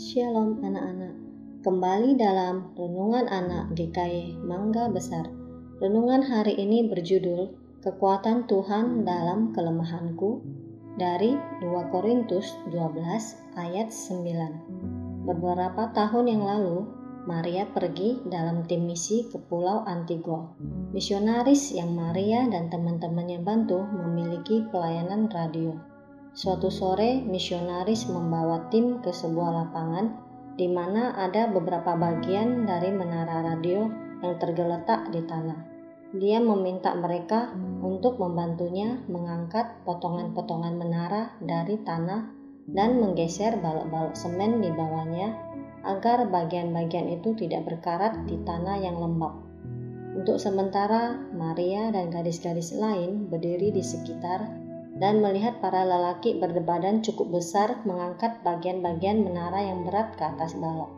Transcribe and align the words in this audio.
Shalom 0.00 0.64
anak-anak, 0.64 1.12
kembali 1.60 2.16
dalam 2.16 2.72
Renungan 2.72 3.28
Anak 3.28 3.76
GKI 3.76 4.40
Mangga 4.40 4.88
Besar. 4.88 5.28
Renungan 5.76 6.24
hari 6.24 6.56
ini 6.56 6.88
berjudul 6.88 7.52
Kekuatan 7.84 8.48
Tuhan 8.48 9.04
dalam 9.04 9.52
Kelemahanku 9.52 10.40
dari 10.96 11.36
2 11.60 11.92
Korintus 11.92 12.48
12 12.72 13.60
ayat 13.60 13.92
9. 13.92 15.28
Beberapa 15.28 15.92
tahun 15.92 16.32
yang 16.32 16.48
lalu, 16.48 16.88
Maria 17.28 17.68
pergi 17.68 18.24
dalam 18.24 18.64
tim 18.64 18.88
misi 18.88 19.28
ke 19.28 19.36
Pulau 19.36 19.84
Antigua. 19.84 20.48
Misionaris 20.96 21.76
yang 21.76 21.92
Maria 21.92 22.48
dan 22.48 22.72
teman-temannya 22.72 23.44
bantu 23.44 23.84
memiliki 23.84 24.64
pelayanan 24.72 25.28
radio. 25.28 25.89
Suatu 26.30 26.70
sore, 26.70 27.18
misionaris 27.26 28.06
membawa 28.06 28.70
tim 28.70 29.02
ke 29.02 29.10
sebuah 29.10 29.50
lapangan 29.50 30.06
di 30.54 30.70
mana 30.70 31.16
ada 31.18 31.50
beberapa 31.50 31.96
bagian 31.98 32.68
dari 32.68 32.94
menara 32.94 33.42
radio 33.42 33.90
yang 34.22 34.36
tergeletak 34.38 35.10
di 35.10 35.24
tanah. 35.26 35.58
Dia 36.10 36.42
meminta 36.42 36.90
mereka 36.94 37.54
untuk 37.82 38.18
membantunya 38.18 38.98
mengangkat 39.06 39.78
potongan-potongan 39.86 40.74
menara 40.74 41.34
dari 41.38 41.78
tanah 41.82 42.26
dan 42.70 42.98
menggeser 42.98 43.58
balok-balok 43.58 44.14
semen 44.14 44.58
di 44.62 44.70
bawahnya 44.74 45.34
agar 45.82 46.28
bagian-bagian 46.28 47.08
itu 47.08 47.34
tidak 47.38 47.66
berkarat 47.66 48.26
di 48.26 48.36
tanah 48.42 48.78
yang 48.78 48.98
lembab. 48.98 49.38
Untuk 50.14 50.42
sementara, 50.42 51.16
Maria 51.32 51.88
dan 51.94 52.10
gadis-gadis 52.10 52.74
lain 52.74 53.30
berdiri 53.30 53.70
di 53.70 53.80
sekitar 53.80 54.69
dan 55.00 55.24
melihat 55.24 55.64
para 55.64 55.82
lelaki 55.82 56.36
berdebadan 56.36 57.00
cukup 57.00 57.40
besar 57.40 57.80
mengangkat 57.88 58.44
bagian-bagian 58.44 59.24
menara 59.24 59.64
yang 59.64 59.88
berat 59.88 60.12
ke 60.20 60.22
atas 60.28 60.52
balok. 60.60 60.92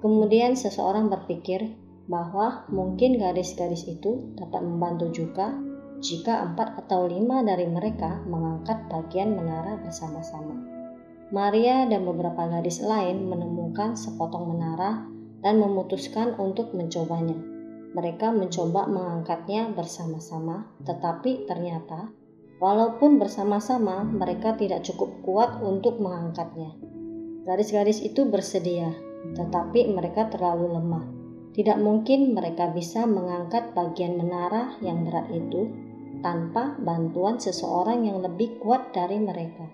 Kemudian 0.00 0.56
seseorang 0.56 1.12
berpikir 1.12 1.76
bahwa 2.08 2.64
mungkin 2.72 3.20
gadis-gadis 3.20 3.84
itu 3.84 4.32
dapat 4.36 4.64
membantu 4.64 5.12
juga 5.12 5.52
jika 6.00 6.44
empat 6.44 6.84
atau 6.84 7.08
lima 7.08 7.44
dari 7.44 7.68
mereka 7.68 8.24
mengangkat 8.24 8.88
bagian 8.88 9.36
menara 9.36 9.76
bersama-sama. 9.80 10.56
Maria 11.32 11.88
dan 11.88 12.04
beberapa 12.04 12.48
gadis 12.48 12.84
lain 12.84 13.28
menemukan 13.28 13.96
sepotong 13.96 14.56
menara 14.56 15.04
dan 15.40 15.60
memutuskan 15.60 16.36
untuk 16.36 16.72
mencobanya. 16.76 17.36
Mereka 17.96 18.32
mencoba 18.32 18.84
mengangkatnya 18.88 19.72
bersama-sama, 19.72 20.68
tetapi 20.84 21.48
ternyata 21.48 22.12
Walaupun 22.62 23.18
bersama-sama, 23.18 24.06
mereka 24.06 24.54
tidak 24.54 24.86
cukup 24.86 25.10
kuat 25.26 25.50
untuk 25.58 25.98
mengangkatnya. 25.98 26.74
Garis-garis 27.44 28.00
itu 28.00 28.24
bersedia, 28.24 28.94
tetapi 29.34 29.90
mereka 29.90 30.30
terlalu 30.30 30.78
lemah. 30.78 31.04
Tidak 31.54 31.78
mungkin 31.78 32.34
mereka 32.34 32.70
bisa 32.74 33.06
mengangkat 33.06 33.74
bagian 33.74 34.18
menara 34.18 34.74
yang 34.82 35.06
berat 35.06 35.30
itu 35.30 35.70
tanpa 36.24 36.74
bantuan 36.80 37.38
seseorang 37.38 38.06
yang 38.06 38.24
lebih 38.24 38.58
kuat 38.58 38.90
dari 38.90 39.20
mereka. 39.22 39.66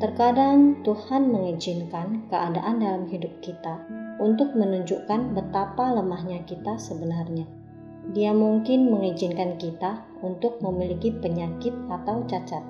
Terkadang 0.00 0.84
Tuhan 0.84 1.32
mengizinkan 1.32 2.28
keadaan 2.28 2.80
dalam 2.80 3.04
hidup 3.08 3.32
kita 3.40 3.82
untuk 4.20 4.52
menunjukkan 4.52 5.32
betapa 5.32 5.96
lemahnya 5.96 6.44
kita 6.44 6.76
sebenarnya. 6.76 7.61
Dia 8.10 8.34
mungkin 8.34 8.90
mengizinkan 8.90 9.62
kita 9.62 10.02
untuk 10.26 10.58
memiliki 10.58 11.14
penyakit 11.14 11.70
atau 11.86 12.26
cacat. 12.26 12.66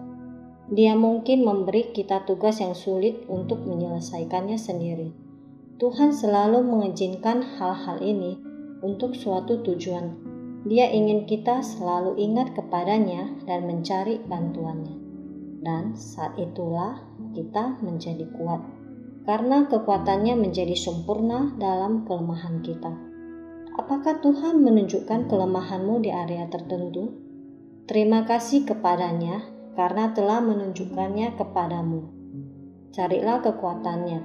Dia 0.69 0.93
mungkin 0.93 1.45
memberi 1.45 1.89
kita 1.97 2.29
tugas 2.29 2.61
yang 2.61 2.77
sulit 2.77 3.25
untuk 3.33 3.65
menyelesaikannya 3.65 4.61
sendiri. 4.61 5.09
Tuhan 5.81 6.13
selalu 6.13 6.61
mengizinkan 6.63 7.41
hal-hal 7.57 7.99
ini 8.05 8.37
untuk 8.85 9.17
suatu 9.17 9.65
tujuan. 9.65 10.15
Dia 10.69 10.93
ingin 10.93 11.27
kita 11.27 11.65
selalu 11.65 12.21
ingat 12.23 12.55
kepadanya 12.55 13.35
dan 13.49 13.67
mencari 13.67 14.23
bantuannya. 14.23 14.95
Dan 15.63 15.99
saat 15.99 16.39
itulah 16.39 17.03
kita 17.35 17.83
menjadi 17.83 18.27
kuat, 18.35 18.63
karena 19.27 19.67
kekuatannya 19.67 20.39
menjadi 20.39 20.75
sempurna 20.79 21.51
dalam 21.59 22.07
kelemahan 22.07 22.63
kita. 22.63 23.12
Apakah 23.73 24.21
Tuhan 24.21 24.61
menunjukkan 24.61 25.33
kelemahanmu 25.33 26.05
di 26.05 26.13
area 26.13 26.45
tertentu? 26.53 27.17
Terima 27.89 28.29
kasih 28.29 28.69
kepadanya 28.69 29.49
karena 29.73 30.13
telah 30.13 30.45
menunjukkannya 30.45 31.41
kepadamu. 31.41 32.05
Carilah 32.93 33.41
kekuatannya. 33.41 34.21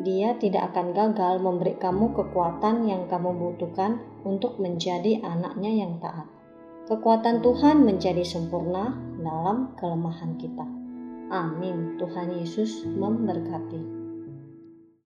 Dia 0.00 0.40
tidak 0.40 0.72
akan 0.72 0.96
gagal 0.96 1.44
memberi 1.44 1.76
kamu 1.76 2.16
kekuatan 2.16 2.88
yang 2.88 3.04
kamu 3.04 3.36
butuhkan 3.36 4.00
untuk 4.24 4.56
menjadi 4.56 5.20
anaknya 5.20 5.72
yang 5.84 6.00
taat. 6.00 6.24
Kekuatan 6.88 7.44
Tuhan 7.44 7.84
menjadi 7.84 8.24
sempurna 8.24 8.96
dalam 9.20 9.76
kelemahan 9.76 10.40
kita. 10.40 10.64
Amin. 11.28 12.00
Tuhan 12.00 12.32
Yesus 12.32 12.88
memberkati. 12.88 13.95